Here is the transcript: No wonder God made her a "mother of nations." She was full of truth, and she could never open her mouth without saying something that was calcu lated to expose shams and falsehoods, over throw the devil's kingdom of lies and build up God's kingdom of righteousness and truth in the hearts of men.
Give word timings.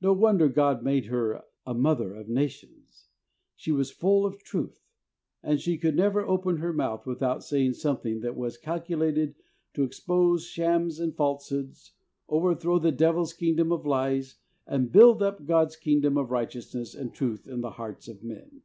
No 0.00 0.12
wonder 0.12 0.46
God 0.48 0.84
made 0.84 1.06
her 1.06 1.42
a 1.66 1.74
"mother 1.74 2.14
of 2.14 2.28
nations." 2.28 3.08
She 3.56 3.72
was 3.72 3.90
full 3.90 4.24
of 4.24 4.38
truth, 4.44 4.84
and 5.42 5.60
she 5.60 5.78
could 5.78 5.96
never 5.96 6.20
open 6.24 6.58
her 6.58 6.72
mouth 6.72 7.04
without 7.06 7.42
saying 7.42 7.72
something 7.72 8.20
that 8.20 8.36
was 8.36 8.56
calcu 8.56 8.96
lated 8.96 9.34
to 9.72 9.82
expose 9.82 10.46
shams 10.46 11.00
and 11.00 11.16
falsehoods, 11.16 11.90
over 12.28 12.54
throw 12.54 12.78
the 12.78 12.92
devil's 12.92 13.32
kingdom 13.32 13.72
of 13.72 13.84
lies 13.84 14.36
and 14.64 14.92
build 14.92 15.24
up 15.24 15.44
God's 15.44 15.74
kingdom 15.74 16.16
of 16.16 16.30
righteousness 16.30 16.94
and 16.94 17.12
truth 17.12 17.48
in 17.48 17.60
the 17.60 17.70
hearts 17.72 18.06
of 18.06 18.22
men. 18.22 18.62